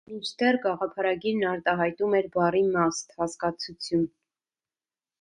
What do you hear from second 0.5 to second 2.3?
գաղափարագիրն արտահայտում